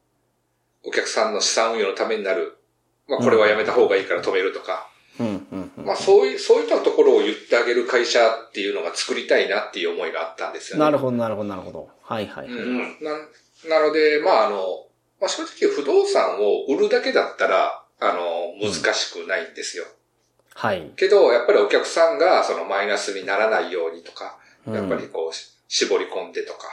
[0.83, 2.57] お客さんの資産運用のためになる、
[3.07, 4.87] まあこれはやめた方がいいから止めるとか、
[5.77, 10.83] まあそういう、そういったところを言ってあげる会社っていうのが作りたいなっていう思いがあったんですよね。
[10.83, 11.89] なるほど、なるほど、なるほど。
[12.01, 12.53] はいはい、はい。
[12.53, 13.11] うん、な
[13.69, 14.87] なので、まああの、
[15.19, 19.85] まあ正直不動産を売るだけだったら、あの、難しくないんですよ。
[20.53, 20.91] はい。
[20.95, 25.35] けど、やっぱりお客さんがそのマイナスにならないようにとか、やっぱりこう、
[25.67, 26.67] 絞り込んでとか、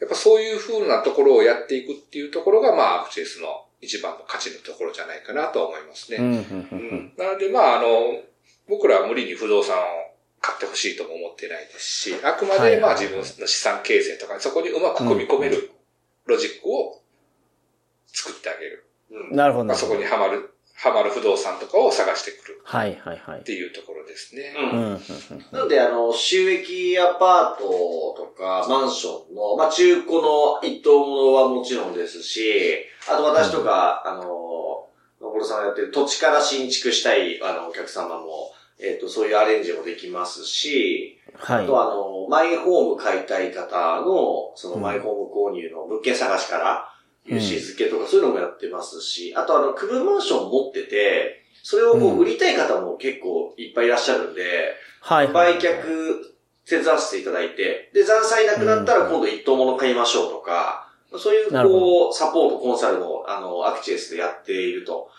[0.00, 6.18] やっぱそういう風なところをやっていくっていうところが、まあ、アクセスの一番の価値のところじゃないかなと思いますね。
[6.18, 8.22] うん、なので、まあ、あの、
[8.68, 9.80] 僕らは無理に不動産を
[10.40, 15.70] 買ってほしいとも思ってないですし、あくまで、まあ自分の資産形成とか、そこにうまく組み込める
[16.26, 17.00] ロジックを
[18.06, 18.86] 作ってあげる。
[19.32, 19.64] なるほど。
[19.66, 22.60] まあ、そこにはまる、はまる不動産とかを探してくる。
[22.64, 23.40] はいはいはい。
[23.40, 24.54] っていうところですね。
[24.56, 25.00] うん。
[25.52, 34.22] なんで、あの、収益アパートとかマンションの、まあ中古の一棟ものはもちろんですし、あと私とか、あの、
[35.20, 41.64] のぼるさんがやってる土地から新築したい、あの、お客様も、えっ、ー、と、そういうアレンジもできますし、はい。
[41.64, 46.86] あとあの、マイホーム買いたい方の、そのマイホーム購入の物件探しから、
[47.30, 55.28] 融資付けとかそういうのもやってますし、あとあの、区分マンション持ってて、それをこう売りたい方も結構いっぱいいらっしゃるんで、はい。
[55.28, 55.70] 売却
[56.64, 60.86] せざせていただいて、で、残債なくなったら今度一棟物買いましょうとか、
[61.18, 65.10] そういう、こう、サポート、コンサルも、あの、アクチエスでやっていると。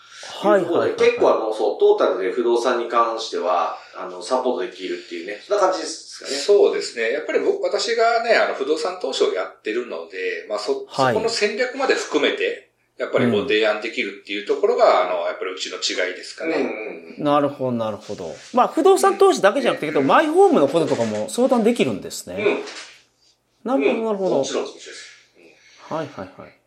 [0.42, 0.94] はい、はい。
[0.94, 6.36] 結構、あの、そう、トータルで不動産に関しては、あの、サポートできるっていうね、そんな感じですかね。
[6.36, 7.12] そうですね。
[7.12, 17.16] やっぱり僕、私がね、あの、不動産投資をやってるので、まあ、そ、そこの戦略まで含めて、やっぱりこう提案できるっていうところが、あの、やっぱりうちの違いですかね。
[17.18, 18.34] うん、なるほど、なるほど。
[18.52, 22.62] まあ、不動産投資だけじゃなくて、うん、マイホームのこととかも相談できるんですね。
[23.64, 23.70] うん。
[23.70, 24.38] なるほど、なるほど。
[24.38, 24.86] もちろん、もち
[25.90, 25.98] ろん。
[25.98, 26.62] はい、はい、はい。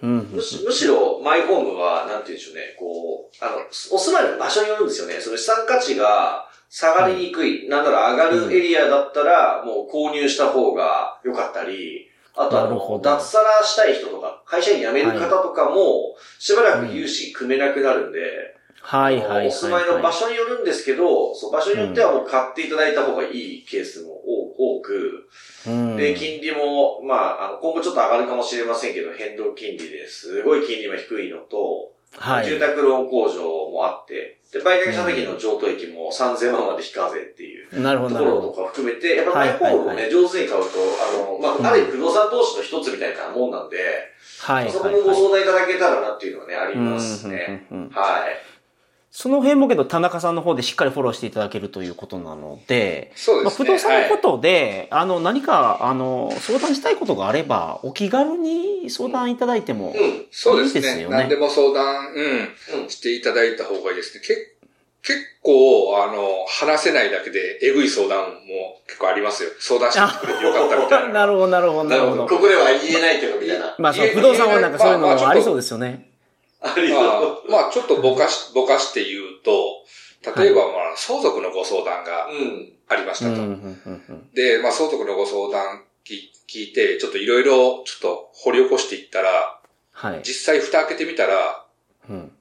[0.00, 3.56] むしむしろ、マイホームは、なんて言うんでしょうね、こう、あの、
[3.92, 5.20] お住まいの場所によるんですよね。
[5.20, 19.48] その資産価値が下がりにくい、はい、なんなら上がるエリアだったら、もう購入した方が良かったり、あとあの、脱サラしたい人とか、会社に辞める方とかも、しばらく融資組めなくなるんで、はいはい。
[19.48, 24.14] お住まいの場所によるんですけど、そう場所によってはもう買っていただいた方がいいケースも
[24.56, 25.28] 多く、
[25.66, 40.68] うん、で、金利も、まあ、あの、今後ちょっと上がるかもしれませんけど、変動金利ですごい金利も低いのと、はい、住宅ローン控除もあって、で、売却した時の譲渡益も3000万まで非課税っていうなるほどところとか含めて、やっぱマイホームをね、上手に買うと、
[41.04, 43.76] あの、まあ、ある意味不動産投資の一つみたいなもんなんで、
[44.40, 44.70] はい。
[44.70, 47.66] そこもご相談いただけたらなっていうのはね、ありますね。
[47.92, 48.57] はい。
[49.10, 53.68] その辺もけど、田中さんの方でしっかりフォローしていただけるということなので、そうですね。
[53.68, 60.18] まあ、不動産のことで、はい、あの、何か、あの、相談したいことがあれば、お気軽に相談いただいてもいいですよね。
[60.18, 61.06] うん、そうですね。
[61.08, 64.22] 何でも相談、うん、していただいた方がいいですね。
[64.26, 64.58] け
[65.02, 69.50] 結構、あの、話せないだけで、えぐい相談も結構ありますよ。
[69.58, 71.08] 相談してくれてよかったみたいな。
[71.24, 72.26] なるほど、なるほど、なるほど。
[72.26, 73.74] ここでは言えないけど、みたいな。
[73.78, 76.07] まあ、その不動産はなんかそういうのもありそうですよね。
[76.60, 77.02] ありまあ、
[77.48, 79.84] まあ、ちょっとぼかし、 ぼかして言うと、
[80.36, 82.28] 例えば、まあ、相続のご相談が
[82.88, 83.36] ありましたと。
[84.34, 89.60] で、まあ、相続のご相談聞いて、ちょっといろいろ、ちょっと掘り起こしていったら、
[89.92, 91.64] はい、実際蓋開けてみたら、
[92.08, 92.32] うん、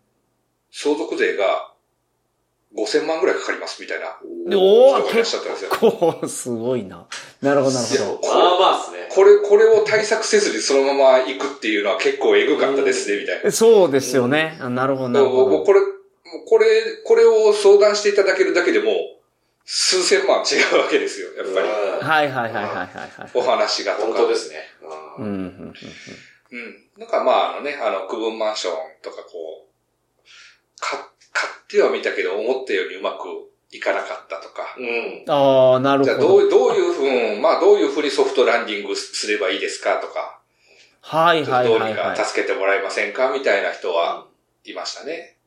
[0.72, 1.74] 相続税が
[2.76, 4.18] 5000万ぐらいかかりますみたいな。
[4.58, 5.38] おお結
[5.80, 7.08] 構すごいな。
[7.42, 8.28] なるほど、なるほど。
[8.28, 9.10] まあまあですね。
[9.10, 13.52] これ、これを対策せずにそのまま行くっていうのは結構エグかったですね、みたいな。
[13.52, 14.58] そうですよね。
[14.60, 15.64] なるほど、なるほど。
[15.64, 15.80] これ、
[16.46, 16.68] これ、
[17.06, 18.92] これを相談していただけるだけでも、
[19.66, 21.68] 数千万違うわけですよ、やっぱり。
[22.08, 22.90] はいはいはいはいはい。
[23.34, 24.08] お話がとか。
[24.08, 24.56] 本当ですね。
[25.20, 25.74] うん。
[26.52, 26.90] うん。
[26.98, 29.68] なんかまあ、あのね、あの、区分マンションとかこう、
[30.80, 31.17] 買って
[31.82, 33.28] はみたけど、思ったようにうまく
[33.72, 34.76] いかなかったとか。
[34.78, 35.24] うん。
[35.28, 36.06] ああ、なるほど。
[36.06, 40.40] じゃあどう、どういうふう、まあどういうふうにソフトランディングすればいいですかとか。
[41.02, 41.94] はいはいはい、はい。
[41.94, 44.28] どうにか助けてもらえませんかみたいな人は
[44.66, 45.38] いましたね。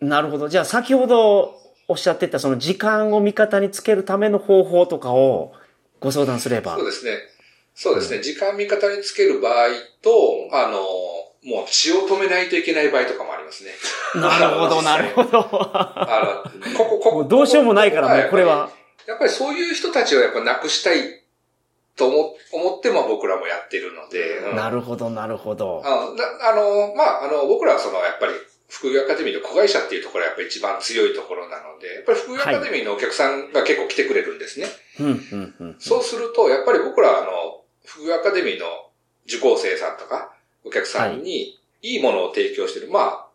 [0.00, 0.48] なるほど。
[0.48, 5.52] じゃあ先ほどおっしゃってたその時間を味方につけるための方法とかを
[6.00, 6.76] ご相談すれば。
[6.76, 7.18] そうですね。
[7.74, 8.22] そうですね。
[8.22, 9.68] 時間味方につける場合
[10.00, 10.78] と、あの、
[11.44, 13.70] もう血を止めないといけない場合とかもありますね。
[14.14, 15.38] なるほど、 なるほど。
[15.40, 17.24] あの、ここ、ここ。
[17.24, 18.70] どうしようもないからもうこれは。
[19.06, 21.22] やっぱりそういう人たちをやっぱなくしたい
[21.96, 24.38] と思思って、まあ僕らもやってるので。
[24.38, 25.82] うん、なるほど、なるほど。
[25.84, 28.32] あの、まあ、あの、僕らはその、やっぱり、
[28.68, 34.66] 副業アカデミーの子会社っていうところがやっぱり一番強いところなので、やっぱり副業アカデミーのお客さんが結構来てくれるんですね。
[35.78, 38.66] そうすると、やっぱり僕らあの、副業アカデミーの
[39.26, 40.33] 受講生さんとか、
[40.64, 41.96] お客さんにい。
[41.96, 43.28] いものを提供してる、ま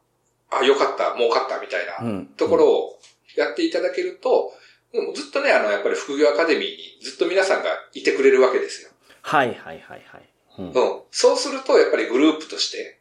[0.49, 2.99] あ、あ、よかった、儲かったみたいなところを
[3.37, 4.51] やっていただけると、
[4.93, 8.89] もうずっとね、あの、やっぱり副業アカデミーにずっと皆さんがいてくれるわけですよ。
[9.21, 10.29] はいはいはいはい。
[10.57, 10.73] うん、
[11.11, 12.97] そうすると、やっぱりグループとして、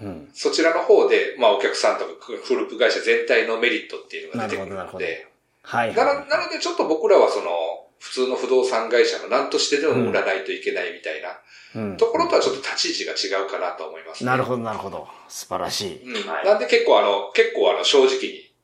[0.00, 2.10] うん、そちらの方で、まあお客さんとか
[2.48, 5.28] グループ会社全体のメリットっていうのが出てくるので、
[5.62, 7.50] はい、はい、なのなのでちょっと僕らはその、
[7.98, 15.08] 普通の不動産会社の何としてでも売らないといけないみたいな、ところとはちょっと立ち位置が違うかなと思います、ね、なるほど、なるほど。
[15.28, 16.02] 素晴らしい。
[16.02, 18.54] うん、なんで結構あの、結構あの、正直に、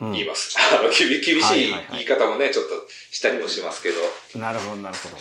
[0.00, 0.56] 言います。
[0.78, 4.00] あの、厳しい言い方もね、ちょっとしたりもしますけど。
[4.38, 5.16] なるほど、なるほど。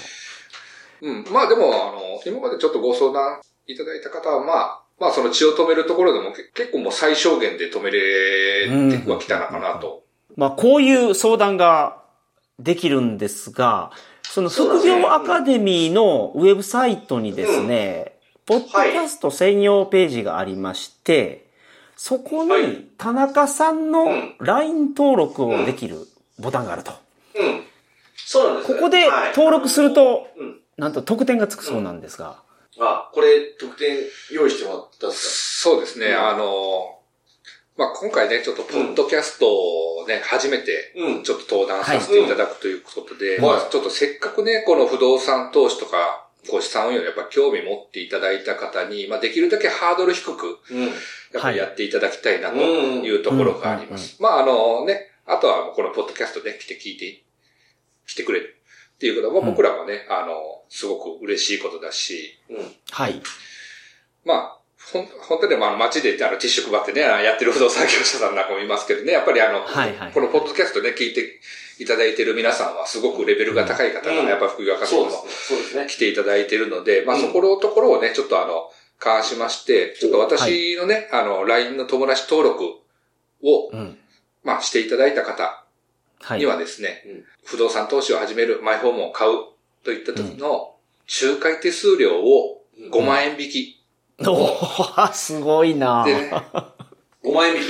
[1.01, 1.25] うん。
[1.29, 10.03] まあでも、あの、今までちょっとご相談いただいた方は、まあ、まあその血を止めるところでも結構もう最小限で止めれてはきたのかなと。
[10.35, 12.01] まあこういう相談が
[12.59, 13.91] できるんですが、
[14.23, 21.47] その副業アカデミーのウェブサイトにですね、ポッドキャスト専用ページがありまして、
[21.95, 24.07] そこに田中さんの
[24.39, 26.07] LINE 登録をできる
[26.39, 26.91] ボタンがあると。
[27.35, 27.63] うん。
[28.15, 30.27] そうなんです、ここで登録すると、
[30.77, 32.43] なんと特典がつくそうなんですが。
[32.79, 33.97] あ、これ、特典
[34.33, 35.69] 用意してもらったんですか？
[35.71, 36.99] そうですね、うん、あの、
[37.77, 50.59] まあ、今回ね、ちょっと、ポッドキャストをね、うん、初めて、ちょっと登壇させていただくということで、はい、ちょっとせっかくね、この不動産投資とか、ご資産運用にやっぱ興味持っていただいた方に、まあ、できるだけハードル低く、
[51.33, 54.21] やっぱりやっていただきたいなというところがあります。
[54.21, 57.23] まあ、あのね、あとはこのポッドキャストで来て聞いて、
[58.07, 58.55] 来てくれる
[58.95, 63.21] っていうことは、僕らもね、あの、すごく嬉しいことだし、うん、はい。
[64.23, 64.59] まあ、
[64.93, 71.39] 本当にまあ街であのティッシュ配ってね、やってる不動産業者さんなんかもいますけどね、やっぱりあの、はいはい、このポッドキャストね、聞いて
[71.79, 75.09] いただいている皆さんはすごくレベルが高い方が、やっぱ副業家さんも
[75.87, 78.69] 来ていただいているので、まあそこのところをね、ちょっとあの、
[78.99, 82.63] 関しまして、ちょっと私のね、はい、あの、LINE の友達登録
[83.43, 83.97] を、うん、
[84.43, 85.65] まあしていただいた方
[86.37, 89.37] にはですね、はい不動産投資を始める、マイホームを買う
[89.83, 90.73] といった時の
[91.21, 93.79] 仲介手数料を5万円引き。
[93.79, 93.84] うん、
[94.19, 96.31] おー、すごいなで、ね、
[97.23, 97.61] 5万円引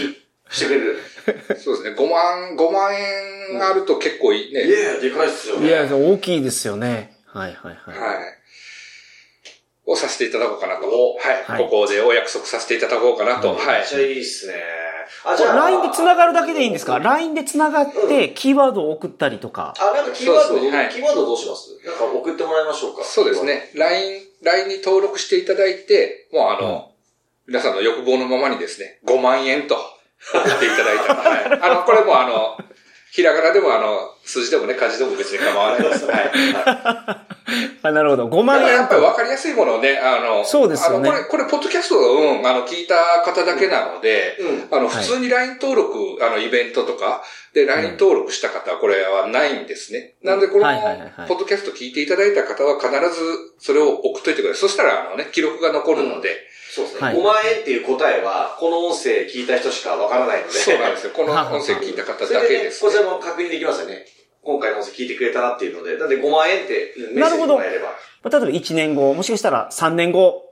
[0.49, 0.99] きしてくれる。
[1.57, 1.95] そうですね。
[1.97, 4.63] 5万、5万円あると結構いいね。
[4.63, 5.67] いやでかいっすよね。
[5.67, 7.17] いや、大きいですよね。
[7.25, 7.99] はいはいはい。
[7.99, 8.17] はい。
[9.87, 10.85] をさせていただこうかなと。
[10.87, 11.63] はい。
[11.63, 13.53] ここでお約束させていただこうかなと。
[13.55, 13.79] はい。
[13.79, 14.53] めっちゃいいっすね。
[15.23, 15.55] あ、じゃあ。
[15.55, 19.73] LINE で繋がるだけでいいんですか ?LINE で繋がって、キーワードを送ったりとか。
[19.79, 21.69] あ、なんかキーワード、はい、キーワードどうします？
[21.85, 23.03] なんか送ってもらいましょうか。
[23.03, 23.71] そうですね。
[23.75, 26.91] LINE、LINE に登録していただいて、もうあの、
[27.47, 29.75] うん、皆さんの欲望のままにですね、5万円と、
[30.31, 31.61] 送っていただいたら、はい。
[31.61, 32.57] あの、これもあの、
[33.15, 36.05] ひらがなでもあの、数字でもね、漢字でも別に構わないです。
[36.05, 36.31] はい。
[37.81, 38.27] あ なるほど。
[38.27, 38.67] 5万円。
[38.67, 41.09] やっぱり分かりやすいものをね、あの、そうですよね。
[41.09, 44.35] これ、これ、ポッドキャストを、うん、あの、聞いた方だけなので、
[44.69, 50.15] うん、あの、普通に LINE 登録、はい、あの、イベントとか、で、LINE 登録した方はこれはないんですね。
[50.21, 50.63] うん、なので、この、
[51.29, 54.59] ポッドキャスト聞いていただいた方は必ずそれを送っといてください。
[54.59, 56.35] そしたら、あのね、記録が残るので、
[56.75, 57.01] そうですね。
[57.01, 60.53] はい、5万円っていう答えは、この音声聞いた人しかわからないので。
[60.53, 61.11] そうなんですよ。
[61.15, 62.91] この音声聞いた方だけです、ね。
[62.91, 64.05] こちらも確認できますよね。
[64.43, 65.97] 今回の音声聞いてくれたなっていうので。
[65.97, 67.95] なんで5万円ってメッセージもらえれば。
[68.29, 70.43] 例えば1年後、もしかしたら3年後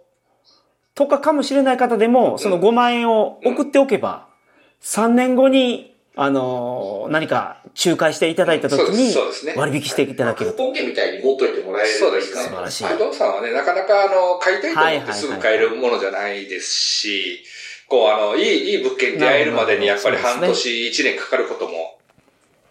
[0.95, 4.27] とかかもしれない方でも、その5万円を送っておけば、
[4.81, 9.15] 3年後にあのー、何か仲介していただいたときに、
[9.55, 10.51] 割引していただける。
[10.51, 12.43] クーポン券みたいに持っといてもらえるそうですね。
[12.43, 12.83] 素晴らしい。
[12.85, 17.43] 不動産はね、なかなかあの、買いたいと思ってすぐ買えるものじゃないですし、
[17.87, 21.97] こうあの、いい、いい物件に出会えるまでにやっぱり半年、一年かかることも、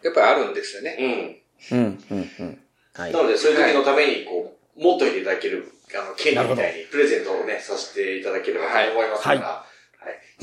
[0.04, 1.42] やっぱりあるんですよね。
[1.70, 1.78] うん。
[1.78, 2.58] うん、うん、うん。
[2.94, 3.12] はい。
[3.12, 9.71] なので、そういう時のために、こう、持っといていただける、あの、権利みたいに、プレゼントをね、させていただければと思いますから、はい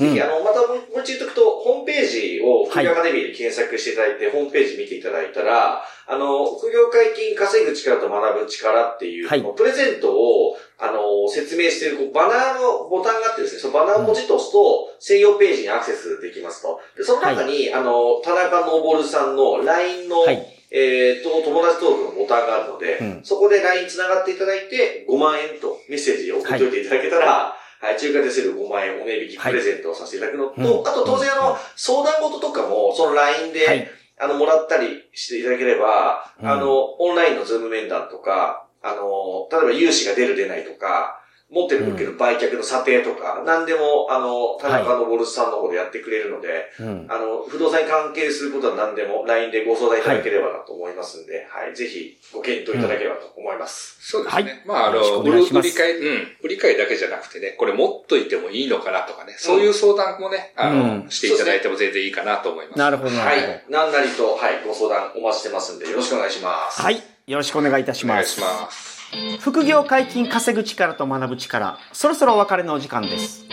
[0.00, 16.80] ぜひ、あの、またもう一度言っとくと、ホームページを副業アカデミーで検索していただいて、はい、ホームページ見ていただいたら、あの、副業解禁稼ぐ力と学ぶ力っていう、はい、プレゼントを、あの、説明しているこうバナーのボタンがあってですね、そのバナーをポチッと押すと、専用ページにアクセスできますと。
[16.96, 20.56] で、その中に、はい、あの、田中昇さんの LINE の、はい。
[20.72, 41.19] えっ、ー、と、友達登録のボタンがあるので、うん、そこで LINE 繋がっていただいて、5万円とメッセージを送っておいていただけたら、はい、中華手数料5万円お値引きプレゼントをさせていただくのと、はい、あと当然あの、相談事とかも、その LINE で、はい、あの、もらったりしていただければ、あの、オンラインのズーム面談とか、あの、例えば融資が出る出ないとか、
[41.50, 46.48] 持ってる物件の売却の査定とか、何でも、あの、田中のボルスさんの方でやってくれるので、
[46.78, 53.98] はい、あの、不動産に関係することは何でも LINE でご相談いただければなと思いますんで、はい、はい、ぜひご検討いただければと思います。
[54.16, 54.42] うん、そうですね。
[54.42, 62.78] はい、まあ、あの、売り買い、うん、売り買いだけじゃなくてね、これ持っといてもいいのかなとかね、そういう相談もね、あの、うん、していただいても全然いいかなと思います。
[62.78, 63.64] なるほど、はい。
[63.68, 66.80] 何なりと、はい、ご相談お待ちしてますんで、よろしくお願いします。
[66.80, 67.02] はい。
[67.26, 68.38] よろしくお願いいたします。
[68.38, 68.99] お願いします。
[69.40, 73.44] 副業解禁稼ぐ力と学ぶ力、そろそろお別れのお時間です。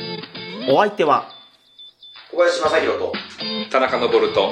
[0.69, 1.29] お相手は、
[2.31, 3.13] 小林正宏と、
[3.71, 4.51] 田中昇と、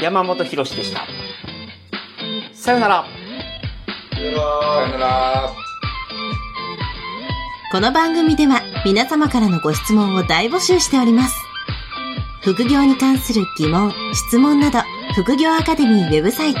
[0.00, 1.06] 山本博史でした。
[2.52, 3.06] さよなら。
[4.14, 5.50] さよなら。
[7.72, 11.36] この番組では皆様からのご質問を大募集しております。
[12.42, 14.78] 副業に関する疑問、質問など、
[15.14, 16.60] 副業アカデミーウェブサイト、